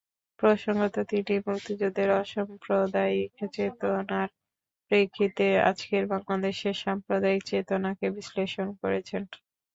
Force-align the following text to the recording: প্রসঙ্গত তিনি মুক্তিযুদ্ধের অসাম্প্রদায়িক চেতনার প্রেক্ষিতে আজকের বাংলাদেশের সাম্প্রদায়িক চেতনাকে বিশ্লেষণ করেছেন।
প্রসঙ্গত 0.39 0.95
তিনি 1.09 1.33
মুক্তিযুদ্ধের 1.45 2.09
অসাম্প্রদায়িক 2.19 3.31
চেতনার 3.53 4.29
প্রেক্ষিতে 4.91 5.47
আজকের 5.69 6.03
বাংলাদেশের 6.13 6.75
সাম্প্রদায়িক 6.83 7.41
চেতনাকে 7.49 8.05
বিশ্লেষণ 8.17 8.67
করেছেন। 8.81 9.21